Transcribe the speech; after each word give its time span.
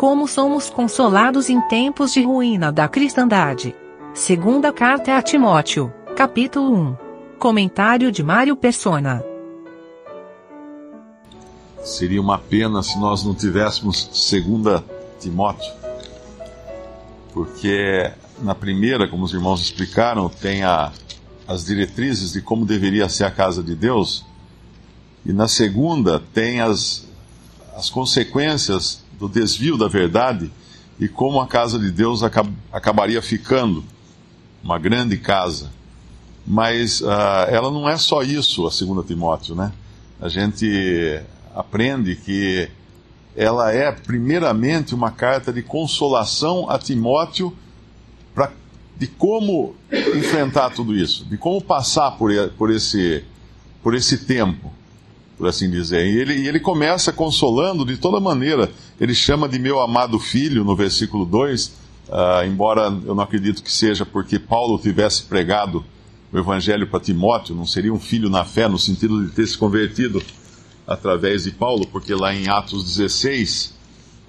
como 0.00 0.26
somos 0.26 0.70
consolados 0.70 1.50
em 1.50 1.60
tempos 1.68 2.14
de 2.14 2.22
ruína 2.22 2.72
da 2.72 2.88
cristandade. 2.88 3.76
Segunda 4.14 4.72
carta 4.72 5.14
a 5.14 5.20
Timóteo, 5.20 5.92
capítulo 6.16 6.74
1. 6.74 6.96
Comentário 7.38 8.10
de 8.10 8.22
Mário 8.22 8.56
Persona. 8.56 9.22
Seria 11.84 12.18
uma 12.18 12.38
pena 12.38 12.82
se 12.82 12.98
nós 12.98 13.22
não 13.22 13.34
tivéssemos 13.34 14.08
segunda 14.14 14.82
Timóteo. 15.20 15.70
Porque 17.34 18.10
na 18.40 18.54
primeira, 18.54 19.06
como 19.06 19.24
os 19.24 19.34
irmãos 19.34 19.60
explicaram, 19.60 20.30
tem 20.30 20.62
a, 20.62 20.92
as 21.46 21.66
diretrizes 21.66 22.32
de 22.32 22.40
como 22.40 22.64
deveria 22.64 23.06
ser 23.06 23.24
a 23.24 23.30
casa 23.30 23.62
de 23.62 23.74
Deus. 23.74 24.24
E 25.26 25.32
na 25.34 25.46
segunda 25.46 26.18
tem 26.32 26.62
as, 26.62 27.06
as 27.76 27.90
consequências 27.90 29.04
do 29.20 29.28
desvio 29.28 29.76
da 29.76 29.86
verdade 29.86 30.50
e 30.98 31.06
como 31.06 31.40
a 31.40 31.46
casa 31.46 31.78
de 31.78 31.90
Deus 31.90 32.22
acab 32.22 32.50
acabaria 32.72 33.20
ficando 33.20 33.84
uma 34.64 34.78
grande 34.78 35.18
casa. 35.18 35.70
Mas 36.46 37.02
uh, 37.02 37.06
ela 37.48 37.70
não 37.70 37.88
é 37.88 37.98
só 37.98 38.22
isso, 38.22 38.66
a 38.66 38.70
segunda 38.70 39.02
Timóteo, 39.02 39.54
né? 39.54 39.72
A 40.20 40.28
gente 40.28 41.20
aprende 41.54 42.16
que 42.16 42.68
ela 43.36 43.72
é 43.72 43.92
primeiramente 43.92 44.94
uma 44.94 45.10
carta 45.10 45.52
de 45.52 45.62
consolação 45.62 46.68
a 46.68 46.78
Timóteo 46.78 47.56
pra, 48.34 48.50
de 48.96 49.06
como 49.06 49.74
enfrentar 50.14 50.70
tudo 50.70 50.96
isso, 50.96 51.24
de 51.26 51.36
como 51.36 51.60
passar 51.60 52.12
por, 52.12 52.32
por, 52.56 52.70
esse, 52.70 53.22
por 53.82 53.94
esse 53.94 54.24
tempo 54.24 54.72
por 55.40 55.48
assim 55.48 55.70
dizer. 55.70 56.06
E 56.06 56.20
ele, 56.20 56.34
e 56.34 56.46
ele 56.46 56.60
começa 56.60 57.10
consolando 57.10 57.82
de 57.82 57.96
toda 57.96 58.20
maneira. 58.20 58.70
Ele 59.00 59.14
chama 59.14 59.48
de 59.48 59.58
meu 59.58 59.80
amado 59.80 60.18
filho 60.18 60.62
no 60.64 60.76
versículo 60.76 61.24
2, 61.24 61.66
uh, 61.66 61.72
ah, 62.12 62.46
embora 62.46 62.94
eu 63.06 63.14
não 63.14 63.24
acredito 63.24 63.62
que 63.62 63.72
seja 63.72 64.04
porque 64.04 64.38
Paulo 64.38 64.78
tivesse 64.78 65.22
pregado 65.22 65.82
o 66.30 66.38
evangelho 66.38 66.86
para 66.86 67.00
Timóteo, 67.00 67.54
não 67.54 67.66
seria 67.66 67.92
um 67.92 67.98
filho 67.98 68.28
na 68.28 68.44
fé, 68.44 68.68
no 68.68 68.78
sentido 68.78 69.24
de 69.24 69.32
ter 69.32 69.46
se 69.46 69.56
convertido 69.56 70.22
através 70.86 71.44
de 71.44 71.52
Paulo, 71.52 71.86
porque 71.86 72.14
lá 72.14 72.34
em 72.34 72.46
Atos 72.46 72.84
16, 72.84 73.74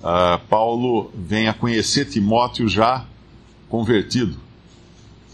uh, 0.01 0.07
ah, 0.07 0.41
Paulo 0.49 1.11
vem 1.13 1.49
a 1.49 1.53
conhecer 1.53 2.05
Timóteo 2.05 2.69
já 2.69 3.05
convertido. 3.67 4.37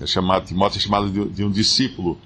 É 0.02 0.08
chamado, 0.08 0.48
Timóteo 0.48 0.80
é 0.80 0.82
chamado 0.82 1.12
de, 1.12 1.26
de 1.36 1.44
um 1.44 1.52
discípulo 1.52 2.18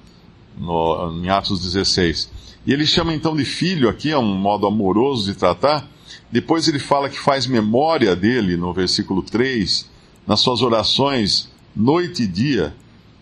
no, 0.62 1.12
em 1.24 1.30
Atos 1.30 1.62
16. 1.62 2.30
E 2.66 2.72
ele 2.72 2.86
chama 2.86 3.14
então 3.14 3.36
de 3.36 3.44
filho 3.44 3.90
aqui, 3.90 4.12
é 4.12 4.18
um 4.18 4.36
modo 4.36 4.68
amoroso 4.68 5.26
de 5.26 5.38
tratar. 5.38 5.88
Depois 6.32 6.68
ele 6.68 6.80
fala 6.80 7.10
que 7.10 7.20
faz 7.20 7.48
memória 7.48 8.16
dele, 8.16 8.56
no 8.56 8.72
versículo 8.72 9.24
3, 9.24 9.90
nas 10.28 10.40
suas 10.40 10.62
orações, 10.62 11.50
noite 11.76 12.24
e 12.24 12.28
dia. 12.28 12.74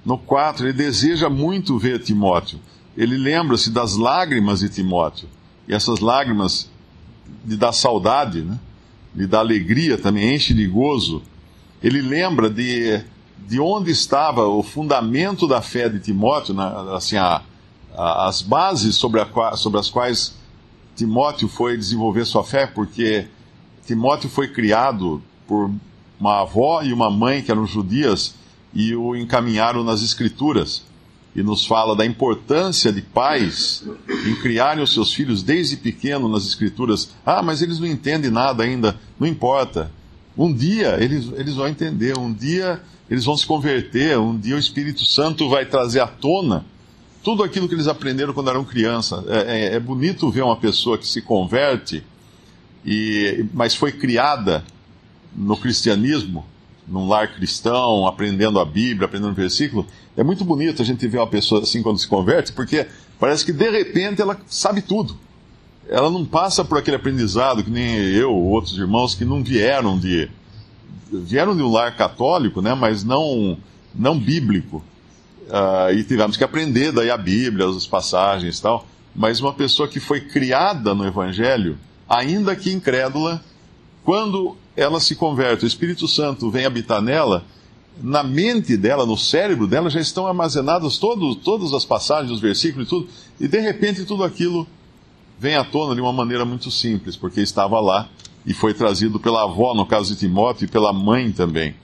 No 0.05 0.17
4, 0.17 0.67
ele 0.67 0.73
deseja 0.73 1.29
muito 1.29 1.79
ver 1.79 1.99
Timóteo. 1.99 2.59
Ele 2.97 3.17
lembra-se 3.17 3.71
das 3.71 3.95
lágrimas 3.95 4.59
de 4.59 4.69
Timóteo. 4.69 5.29
E 5.67 5.73
essas 5.73 5.99
lágrimas 5.99 6.69
lhe 7.45 7.55
dá 7.55 7.71
saudade, 7.71 8.41
né? 8.41 8.59
lhe 9.15 9.25
dá 9.25 9.39
alegria 9.39 9.97
também, 9.97 10.35
enche 10.35 10.53
de 10.53 10.67
gozo. 10.67 11.21
Ele 11.81 12.01
lembra 12.01 12.49
de, 12.49 13.01
de 13.47 13.59
onde 13.59 13.91
estava 13.91 14.47
o 14.47 14.61
fundamento 14.61 15.47
da 15.47 15.61
fé 15.61 15.89
de 15.89 15.99
Timóteo, 15.99 16.53
na, 16.53 16.95
assim, 16.95 17.17
a, 17.17 17.41
as 17.95 18.41
bases 18.41 18.95
sobre, 18.95 19.21
a, 19.21 19.55
sobre 19.55 19.79
as 19.79 19.89
quais 19.89 20.35
Timóteo 20.95 21.47
foi 21.47 21.77
desenvolver 21.77 22.25
sua 22.25 22.43
fé, 22.43 22.67
porque 22.67 23.27
Timóteo 23.85 24.29
foi 24.29 24.47
criado 24.47 25.21
por 25.47 25.71
uma 26.19 26.41
avó 26.41 26.81
e 26.83 26.93
uma 26.93 27.09
mãe 27.09 27.41
que 27.41 27.51
eram 27.51 27.65
judias 27.65 28.35
e 28.73 28.93
o 28.95 29.15
encaminharam 29.15 29.83
nas 29.83 30.03
Escrituras. 30.03 30.87
E 31.35 31.43
nos 31.43 31.65
fala 31.65 31.95
da 31.95 32.05
importância 32.05 32.91
de 32.91 33.01
pais 33.01 33.83
em 34.25 34.35
criarem 34.35 34.83
os 34.83 34.93
seus 34.93 35.13
filhos 35.13 35.43
desde 35.43 35.77
pequeno 35.77 36.27
nas 36.27 36.45
Escrituras. 36.45 37.11
Ah, 37.25 37.41
mas 37.41 37.61
eles 37.61 37.79
não 37.79 37.87
entendem 37.87 38.31
nada 38.31 38.63
ainda. 38.63 38.99
Não 39.19 39.27
importa. 39.27 39.91
Um 40.37 40.53
dia 40.53 40.97
eles, 40.99 41.31
eles 41.35 41.55
vão 41.55 41.67
entender, 41.67 42.17
um 42.17 42.33
dia 42.33 42.81
eles 43.09 43.25
vão 43.25 43.35
se 43.35 43.45
converter, 43.45 44.17
um 44.19 44.37
dia 44.37 44.55
o 44.55 44.59
Espírito 44.59 45.03
Santo 45.03 45.49
vai 45.49 45.65
trazer 45.65 45.99
à 45.99 46.07
tona 46.07 46.65
tudo 47.23 47.43
aquilo 47.43 47.67
que 47.67 47.73
eles 47.73 47.87
aprenderam 47.87 48.33
quando 48.33 48.49
eram 48.49 48.63
crianças. 48.63 49.27
É, 49.27 49.39
é, 49.39 49.75
é 49.75 49.79
bonito 49.79 50.29
ver 50.29 50.43
uma 50.43 50.55
pessoa 50.55 50.97
que 50.97 51.07
se 51.07 51.21
converte, 51.21 52.03
e, 52.85 53.45
mas 53.53 53.75
foi 53.75 53.91
criada 53.91 54.63
no 55.35 55.57
cristianismo, 55.57 56.45
num 56.87 57.07
lar 57.07 57.33
cristão, 57.33 58.07
aprendendo 58.07 58.59
a 58.59 58.65
Bíblia, 58.65 59.05
aprendendo 59.05 59.31
o 59.31 59.35
versículo. 59.35 59.85
É 60.15 60.23
muito 60.23 60.43
bonito 60.43 60.81
a 60.81 60.85
gente 60.85 61.07
ver 61.07 61.17
uma 61.17 61.27
pessoa 61.27 61.61
assim 61.61 61.81
quando 61.81 61.99
se 61.99 62.07
converte, 62.07 62.53
porque 62.53 62.87
parece 63.19 63.45
que 63.45 63.53
de 63.53 63.69
repente 63.69 64.21
ela 64.21 64.39
sabe 64.47 64.81
tudo. 64.81 65.17
Ela 65.87 66.09
não 66.09 66.23
passa 66.23 66.63
por 66.63 66.77
aquele 66.77 66.97
aprendizado 66.97 67.63
que 67.63 67.71
nem 67.71 67.95
eu 67.95 68.31
ou 68.31 68.49
outros 68.49 68.77
irmãos 68.77 69.15
que 69.15 69.25
não 69.25 69.43
vieram 69.43 69.97
de 69.97 70.29
vieram 71.11 71.55
de 71.55 71.61
um 71.61 71.71
lar 71.71 71.95
católico, 71.95 72.61
né, 72.61 72.73
mas 72.73 73.03
não 73.03 73.57
não 73.93 74.17
bíblico. 74.17 74.83
Uh, 75.47 75.93
e 75.93 76.03
tivemos 76.03 76.37
que 76.37 76.43
aprender 76.43 76.91
daí 76.91 77.09
a 77.09 77.17
Bíblia, 77.17 77.67
as 77.67 77.87
passagens 77.87 78.59
e 78.59 78.61
tal. 78.61 78.85
Mas 79.15 79.39
uma 79.39 79.53
pessoa 79.53 79.87
que 79.87 79.99
foi 79.99 80.21
criada 80.21 80.93
no 80.93 81.05
Evangelho, 81.05 81.77
ainda 82.07 82.55
que 82.55 82.71
incrédula, 82.71 83.43
quando 84.03 84.55
ela 84.77 84.99
se 84.99 85.15
converte, 85.15 85.65
o 85.65 85.67
Espírito 85.67 86.07
Santo 86.07 86.49
vem 86.51 86.65
habitar 86.65 87.01
nela, 87.01 87.43
na 88.01 88.23
mente 88.23 88.77
dela, 88.77 89.05
no 89.05 89.17
cérebro 89.17 89.67
dela, 89.67 89.89
já 89.89 89.99
estão 89.99 90.25
armazenadas 90.25 90.97
todo, 90.97 91.35
todas 91.35 91.73
as 91.73 91.83
passagens, 91.83 92.31
os 92.31 92.39
versículos 92.39 92.87
e 92.87 92.89
tudo, 92.89 93.09
e 93.39 93.47
de 93.47 93.59
repente 93.59 94.05
tudo 94.05 94.23
aquilo 94.23 94.65
vem 95.37 95.55
à 95.55 95.63
tona 95.63 95.95
de 95.95 96.01
uma 96.01 96.13
maneira 96.13 96.45
muito 96.45 96.71
simples, 96.71 97.15
porque 97.15 97.41
estava 97.41 97.79
lá 97.79 98.07
e 98.45 98.53
foi 98.53 98.73
trazido 98.73 99.19
pela 99.19 99.43
avó, 99.43 99.73
no 99.73 99.85
caso 99.85 100.13
de 100.13 100.19
Timóteo, 100.19 100.65
e 100.65 100.67
pela 100.67 100.93
mãe 100.93 101.31
também. 101.31 101.75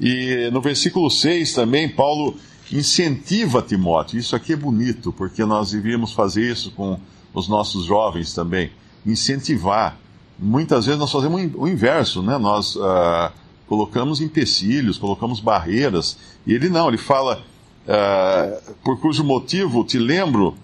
E 0.00 0.48
no 0.52 0.60
versículo 0.60 1.10
6 1.10 1.52
também, 1.54 1.88
Paulo 1.88 2.36
incentiva 2.72 3.62
Timóteo. 3.62 4.18
Isso 4.18 4.36
aqui 4.36 4.52
é 4.52 4.56
bonito, 4.56 5.12
porque 5.12 5.44
nós 5.44 5.70
devíamos 5.70 6.12
fazer 6.12 6.50
isso 6.50 6.70
com 6.72 6.98
os 7.32 7.48
nossos 7.48 7.84
jovens 7.84 8.32
também. 8.34 8.70
Incentivar. 9.06 9.96
Muitas 10.38 10.86
vezes 10.86 11.00
nós 11.00 11.10
fazemos 11.10 11.50
o 11.56 11.66
inverso, 11.66 12.22
né? 12.22 12.38
Nós 12.38 12.76
uh, 12.76 13.32
colocamos 13.66 14.20
empecilhos, 14.20 14.98
colocamos 14.98 15.40
barreiras. 15.40 16.16
E 16.46 16.54
ele 16.54 16.68
não, 16.68 16.88
ele 16.88 16.98
fala, 16.98 17.42
uh, 17.86 18.74
por 18.84 19.00
cujo 19.00 19.24
motivo 19.24 19.84
te 19.84 19.98
lembro 19.98 20.54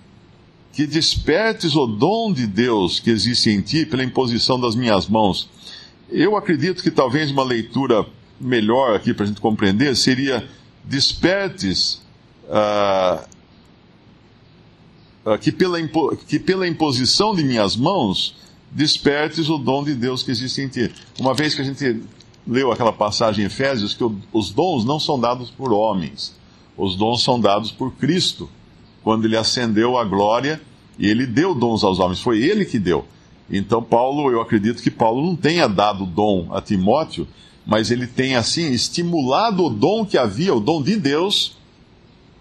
que 0.75 0.87
despertes 0.87 1.77
o 1.77 1.87
dom 1.87 2.33
de 2.33 2.47
Deus 2.47 2.99
que 2.99 3.11
existe 3.11 3.49
em 3.49 3.61
ti 3.61 3.87
pela 3.87 4.03
imposição 4.03 4.59
das 4.61 4.75
minhas 4.75 5.09
mãos. 5.09 5.49
Eu 6.11 6.37
acredito 6.37 6.83
que 6.83 6.91
talvez 6.91 7.31
uma 7.31 7.45
leitura 7.45 8.05
melhor 8.41 8.97
aqui 8.97 9.15
para 9.15 9.25
a 9.25 9.27
gente 9.29 9.41
compreender 9.41 9.97
seria 9.97 10.47
despertes 10.85 12.03
uh, 12.49 13.25
uh, 15.25 15.39
que, 15.39 15.53
pela 15.53 15.79
que 16.27 16.39
pela 16.41 16.67
imposição 16.67 17.35
de 17.35 17.45
minhas 17.45 17.77
mãos 17.77 18.37
despertes 18.71 19.49
o 19.49 19.57
dom 19.57 19.85
de 19.85 19.95
Deus 19.95 20.25
que 20.25 20.33
existe 20.33 20.61
em 20.61 20.69
ti. 20.69 20.93
Uma 21.21 21.35
vez 21.35 21.55
que 21.55 21.63
a 21.63 21.65
gente 21.65 22.03
leu 22.45 22.73
aquela 22.73 22.93
passagem 22.93 23.45
em 23.45 23.47
Efésios, 23.47 23.95
que 23.95 24.05
os 24.33 24.51
dons 24.51 24.85
não 24.85 24.99
são 24.99 25.19
dados 25.21 25.51
por 25.51 25.73
homens, 25.73 26.35
os 26.77 26.97
dons 26.97 27.23
são 27.23 27.41
dados 27.41 27.71
por 27.71 27.93
Cristo, 27.93 28.51
quando 29.05 29.27
ele 29.27 29.37
ascendeu 29.37 29.97
à 29.97 30.05
glória 30.05 30.61
e 30.99 31.07
ele 31.07 31.27
deu 31.27 31.55
dons 31.55 31.85
aos 31.85 32.01
homens, 32.01 32.21
foi 32.21 32.43
ele 32.43 32.65
que 32.65 32.81
deu. 32.81 33.07
Então, 33.49 33.81
Paulo, 33.81 34.33
eu 34.33 34.41
acredito 34.41 34.83
que 34.83 34.91
Paulo 34.91 35.25
não 35.25 35.37
tenha 35.37 35.69
dado 35.69 36.05
dom 36.05 36.49
a 36.51 36.61
Timóteo 36.61 37.29
mas 37.67 37.91
ele 37.91 38.07
tem 38.07 38.37
assim 38.37 38.71
estimulado 38.71 39.65
o 39.65 39.71
dom 39.71 40.05
que 40.05 40.19
havia, 40.19 40.55
o 40.55 40.61
dom 40.61 40.83
de 40.83 40.97
Deus, 40.97 41.57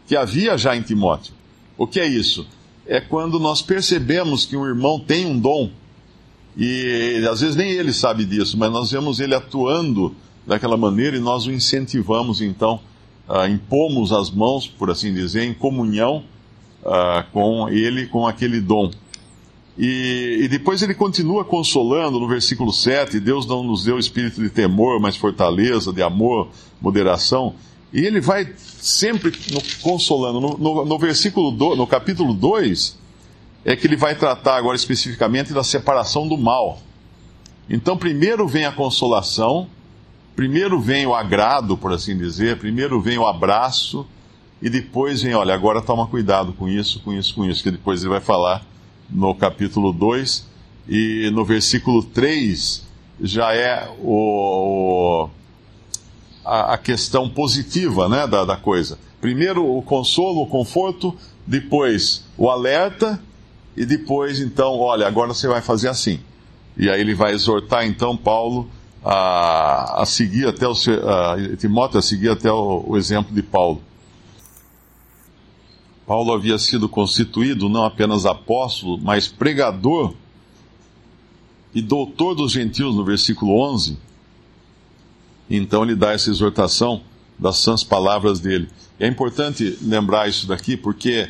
que 0.07 0.15
havia 0.15 0.57
já 0.57 0.75
em 0.75 0.81
Timóteo. 0.81 1.33
O 1.77 1.88
que 1.88 2.00
é 2.00 2.07
isso? 2.07 2.45
É 2.86 3.00
quando 3.00 3.39
nós 3.39 3.62
percebemos 3.62 4.45
que 4.45 4.57
um 4.57 4.66
irmão 4.66 5.00
tem 5.00 5.25
um 5.25 5.39
dom, 5.39 5.71
e 6.57 7.25
às 7.30 7.39
vezes 7.39 7.56
nem 7.56 7.71
ele 7.71 7.94
sabe 7.94 8.25
disso, 8.25 8.57
mas 8.57 8.71
nós 8.71 8.92
vemos 8.92 9.19
ele 9.19 9.33
atuando 9.33 10.13
daquela 10.45 10.75
maneira 10.75 11.16
e 11.16 11.19
nós 11.19 11.45
o 11.45 11.51
incentivamos 11.51 12.42
então, 12.42 12.81
impomos 13.50 14.12
as 14.12 14.30
mãos, 14.30 14.68
por 14.68 14.92
assim 14.92 15.13
dizer, 15.13 15.44
em 15.44 15.54
comunhão 15.54 16.24
uh, 16.83 17.24
com 17.31 17.69
ele, 17.69 18.07
com 18.07 18.27
aquele 18.27 18.59
dom. 18.59 18.91
E, 19.77 20.41
e, 20.41 20.47
depois 20.47 20.83
ele 20.83 20.94
continua 20.94 21.44
consolando 21.44 22.19
no 22.19 22.27
versículo 22.27 22.71
7: 22.71 23.19
Deus 23.19 23.47
não 23.47 23.63
nos 23.63 23.83
deu 23.83 23.97
espírito 23.97 24.41
de 24.41 24.50
temor, 24.50 25.00
mas 25.00 25.15
fortaleza, 25.15 25.91
de 25.91 26.03
amor, 26.03 26.50
moderação. 26.80 27.56
E 27.91 28.01
ele 28.01 28.21
vai 28.21 28.53
sempre 28.57 29.31
no, 29.51 29.62
consolando. 29.81 30.39
No, 30.39 30.57
no, 30.57 30.85
no 30.85 31.00
versículo 31.00 31.51
do, 31.51 31.75
no 31.75 31.88
capítulo 31.88 32.33
2, 32.33 33.00
é 33.65 33.75
que 33.75 33.88
ele 33.88 33.95
vai 33.95 34.15
tratar 34.15 34.57
agora 34.57 34.75
especificamente 34.75 35.53
da 35.53 35.63
separação 35.63 36.27
do 36.27 36.38
mal. 36.38 36.80
Então, 37.69 37.97
primeiro 37.97 38.47
vem 38.47 38.65
a 38.65 38.71
consolação, 38.71 39.68
primeiro 40.35 40.80
vem 40.80 41.06
o 41.07 41.15
agrado, 41.15 41.77
por 41.77 41.94
assim 41.94 42.18
dizer, 42.18 42.59
primeiro 42.59 43.00
vem 43.00 43.18
o 43.18 43.25
abraço, 43.25 44.06
e 44.62 44.70
depois 44.70 45.22
vem, 45.22 45.34
olha, 45.34 45.54
agora 45.54 45.82
toma 45.82 46.08
cuidado 46.08 46.54
com 46.54 46.68
isso, 46.68 47.00
com 47.02 47.14
isso, 47.14 47.34
com 47.36 47.46
isso, 47.46 47.64
que 47.64 47.72
depois 47.72 48.02
ele 48.02 48.10
vai 48.10 48.22
falar 48.22 48.66
no 49.10 49.36
capítulo 49.36 49.92
2, 49.92 50.48
e 50.88 51.30
no 51.32 51.46
versículo 51.46 52.04
3 52.04 52.86
já 53.22 53.54
é 53.54 53.90
o, 54.00 55.30
a, 56.44 56.74
a 56.74 56.78
questão 56.78 57.30
positiva 57.30 58.10
né, 58.10 58.28
da, 58.28 58.46
da 58.46 58.58
coisa. 58.58 58.98
Primeiro 59.22 59.66
o 59.66 59.82
consolo, 59.82 60.42
o 60.42 60.48
conforto, 60.48 61.16
depois 61.46 62.26
o 62.38 62.50
alerta, 62.50 63.22
e 63.76 63.86
depois, 63.86 64.40
então, 64.40 64.80
olha, 64.80 65.08
agora 65.08 65.34
você 65.34 65.48
vai 65.48 65.62
fazer 65.62 65.88
assim. 65.88 66.20
E 66.78 66.90
aí 66.90 67.02
ele 67.02 67.16
vai 67.16 67.34
exortar, 67.34 67.86
então, 67.86 68.16
Paulo 68.16 68.70
a, 69.04 70.02
a 70.02 70.06
seguir 70.06 70.48
até 70.48 70.68
o. 70.68 70.72
A, 70.72 71.58
Timóteo 71.58 72.00
a 72.00 72.02
seguir 72.02 72.30
até 72.30 72.52
o, 72.52 72.84
o 72.88 72.98
exemplo 72.98 73.34
de 73.34 73.44
Paulo. 73.44 73.82
Paulo 76.06 76.34
havia 76.34 76.58
sido 76.58 76.90
constituído 76.90 77.70
não 77.70 77.84
apenas 77.84 78.26
apóstolo, 78.26 79.00
mas 79.02 79.28
pregador 79.28 80.14
e 81.74 81.82
doutor 81.82 82.36
dos 82.36 82.52
gentios, 82.52 82.96
no 82.96 83.04
versículo 83.04 83.60
11. 83.60 83.98
Então 85.50 85.84
ele 85.84 85.96
dá 85.96 86.12
essa 86.12 86.30
exortação 86.30 87.02
das 87.40 87.58
sãs 87.58 87.84
palavras 87.84 88.40
dele. 88.40 88.70
É 89.00 89.08
importante 89.08 89.78
lembrar 89.82 90.28
isso 90.28 90.48
daqui 90.48 90.78
porque 90.78 91.30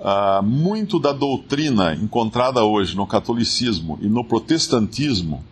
ah, 0.00 0.40
muito 0.42 0.98
da 0.98 1.12
doutrina 1.12 1.94
encontrada 1.94 2.64
hoje 2.64 2.96
no 2.96 3.06
catolicismo 3.06 3.98
e 4.00 4.08
no 4.08 4.24
protestantismo, 4.24 5.44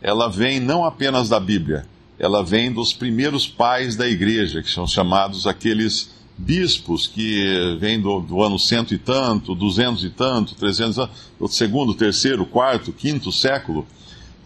ela 0.00 0.28
vem 0.28 0.58
não 0.58 0.84
apenas 0.84 1.28
da 1.28 1.38
Bíblia, 1.38 1.86
ela 2.18 2.42
vem 2.42 2.72
dos 2.72 2.92
primeiros 2.92 3.46
pais 3.46 3.94
da 3.94 4.08
igreja, 4.08 4.62
que 4.62 4.70
são 4.70 4.86
chamados 4.86 5.46
aqueles 5.46 6.10
bispos 6.36 7.06
que 7.06 7.76
vêm 7.78 8.00
do, 8.00 8.20
do, 8.20 8.42
ano 8.42 8.58
cento 8.58 8.94
e 8.94 8.98
tanto, 8.98 9.54
duzentos 9.54 10.04
e 10.04 10.10
tanto, 10.10 10.54
trezentos, 10.54 11.08
do 11.38 11.48
segundo, 11.48 11.94
terceiro, 11.94 12.46
quarto, 12.46 12.92
quinto 12.92 13.30
século, 13.30 13.86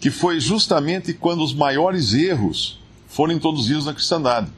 que 0.00 0.10
foi 0.10 0.40
justamente 0.40 1.14
quando 1.14 1.42
os 1.42 1.54
maiores 1.54 2.12
erros 2.12 2.78
foram 3.06 3.32
introduzidos 3.32 3.86
na 3.86 3.94
cristandade. 3.94 4.48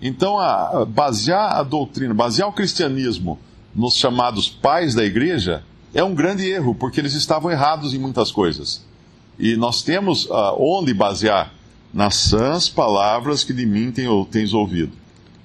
Então, 0.00 0.38
a, 0.38 0.84
basear 0.84 1.56
a 1.56 1.62
doutrina, 1.62 2.12
basear 2.12 2.48
o 2.48 2.52
cristianismo 2.52 3.38
nos 3.74 3.94
chamados 3.94 4.48
pais 4.48 4.94
da 4.94 5.04
igreja 5.04 5.62
é 5.94 6.02
um 6.02 6.14
grande 6.14 6.48
erro, 6.50 6.74
porque 6.74 7.00
eles 7.00 7.14
estavam 7.14 7.50
errados 7.50 7.94
em 7.94 7.98
muitas 7.98 8.32
coisas. 8.32 8.84
E 9.38 9.56
nós 9.56 9.82
temos 9.82 10.26
uh, 10.26 10.56
onde 10.58 10.92
basear 10.92 11.52
nas 11.92 12.16
sãs 12.16 12.68
palavras 12.68 13.44
que 13.44 13.52
de 13.52 13.66
mim 13.66 13.92
tens 14.30 14.52
ouvido. 14.52 15.01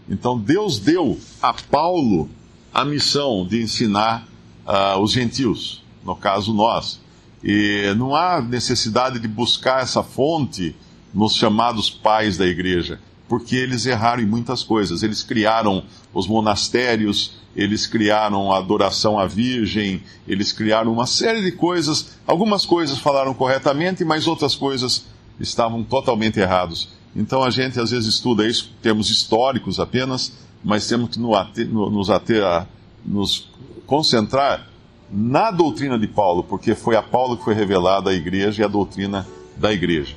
Então 0.09 0.38
Deus 0.38 0.80
deu 0.80 1.19
a 1.42 1.54
Paulo 1.54 2.30
a 2.74 2.86
missão 2.86 3.45
de 3.45 3.62
ensinar 3.62 4.27
uh, 4.65 5.00
os 5.00 5.12
gentios, 5.12 5.83
no 6.04 6.15
caso 6.15 6.54
nós. 6.54 7.00
E 7.44 7.94
não 7.98 8.15
há 8.15 8.42
necessidade 8.42 9.19
de 9.19 9.27
buscar 9.27 9.81
essa 9.81 10.04
fonte 10.04 10.75
nos 11.13 11.36
chamados 11.36 11.89
pais 11.89 12.38
da 12.38 12.45
igreja, 12.45 13.00
porque 13.27 13.56
eles 13.56 13.86
erraram 13.86 14.21
em 14.21 14.25
muitas 14.25 14.63
coisas. 14.63 15.04
Eles 15.04 15.24
criaram 15.24 15.83
os 16.13 16.27
monastérios, 16.27 17.38
eles 17.56 17.88
criaram 17.88 18.51
a 18.51 18.57
adoração 18.57 19.19
à 19.19 19.25
Virgem, 19.25 20.04
eles 20.27 20.51
criaram 20.51 20.92
uma 20.92 21.07
série 21.07 21.44
de 21.44 21.51
coisas. 21.51 22.18
Algumas 22.25 22.65
coisas 22.65 23.00
falaram 23.00 23.33
corretamente, 23.33 24.06
mas 24.06 24.27
outras 24.27 24.56
coisas 24.56 25.06
estavam 25.39 25.83
totalmente 25.83 26.39
errados. 26.39 26.89
Então 27.17 27.43
a 27.43 27.49
gente 27.49 27.79
às 27.79 27.89
vezes 27.89 28.07
estuda 28.07 28.47
isso 28.47 28.71
em 28.77 28.81
termos 28.81 29.09
históricos 29.09 29.79
apenas, 29.79 30.31
mas 30.63 30.87
temos 30.87 31.09
que 31.09 31.19
nos 31.19 32.09
ater 32.11 32.45
a 32.45 32.67
nos 33.03 33.49
concentrar 33.87 34.67
na 35.11 35.49
doutrina 35.49 35.97
de 35.97 36.07
Paulo, 36.07 36.43
porque 36.43 36.75
foi 36.75 36.95
a 36.95 37.01
Paulo 37.01 37.37
que 37.37 37.43
foi 37.43 37.55
revelada 37.55 38.11
a 38.11 38.13
igreja 38.13 38.61
e 38.61 38.65
a 38.65 38.67
doutrina 38.67 39.25
da 39.57 39.73
igreja. 39.73 40.15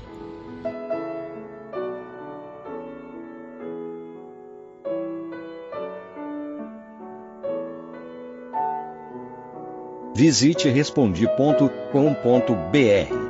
Visite 10.15 10.69
respondi.com.br. 10.69 13.30